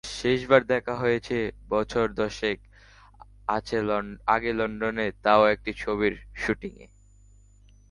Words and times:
শেষবার 0.03 0.61
দেখা 0.63 0.95
হয়েছে, 0.95 1.37
বছর 1.69 2.05
দশেক 2.13 2.57
আগে 4.27 4.51
লন্ডনে, 4.53 5.07
তাও 5.23 5.43
একটি 5.47 5.71
ছবির 5.73 6.13
শুটিংয়ে। 6.35 6.85